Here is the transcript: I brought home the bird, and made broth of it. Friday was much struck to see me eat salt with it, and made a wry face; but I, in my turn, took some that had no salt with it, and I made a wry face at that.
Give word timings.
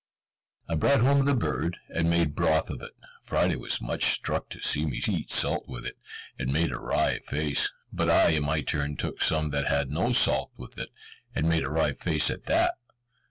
I 0.67 0.73
brought 0.73 1.01
home 1.01 1.25
the 1.25 1.35
bird, 1.35 1.77
and 1.89 2.09
made 2.09 2.33
broth 2.33 2.71
of 2.71 2.81
it. 2.81 2.93
Friday 3.21 3.55
was 3.55 3.79
much 3.79 4.05
struck 4.05 4.49
to 4.49 4.59
see 4.59 4.83
me 4.83 4.99
eat 5.07 5.29
salt 5.29 5.67
with 5.69 5.85
it, 5.85 5.95
and 6.39 6.51
made 6.51 6.71
a 6.71 6.79
wry 6.79 7.19
face; 7.19 7.71
but 7.93 8.09
I, 8.09 8.29
in 8.29 8.45
my 8.45 8.61
turn, 8.61 8.97
took 8.97 9.21
some 9.21 9.51
that 9.51 9.67
had 9.67 9.91
no 9.91 10.11
salt 10.11 10.49
with 10.57 10.79
it, 10.79 10.89
and 11.35 11.45
I 11.45 11.49
made 11.49 11.63
a 11.63 11.69
wry 11.69 11.93
face 11.93 12.31
at 12.31 12.45
that. 12.45 12.79